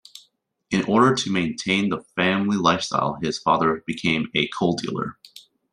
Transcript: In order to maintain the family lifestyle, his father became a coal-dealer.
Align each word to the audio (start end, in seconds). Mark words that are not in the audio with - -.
In 0.71 0.81
order 0.85 1.13
to 1.13 1.31
maintain 1.31 1.89
the 1.89 2.01
family 2.15 2.57
lifestyle, 2.57 3.19
his 3.21 3.37
father 3.37 3.83
became 3.85 4.31
a 4.33 4.47
coal-dealer. 4.47 5.19